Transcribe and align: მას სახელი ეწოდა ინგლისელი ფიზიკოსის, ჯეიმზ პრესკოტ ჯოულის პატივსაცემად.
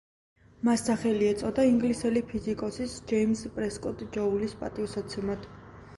მას 0.67 0.83
სახელი 0.87 1.27
ეწოდა 1.33 1.65
ინგლისელი 1.71 2.25
ფიზიკოსის, 2.33 2.95
ჯეიმზ 3.13 3.45
პრესკოტ 3.59 4.05
ჯოულის 4.17 4.57
პატივსაცემად. 4.63 5.51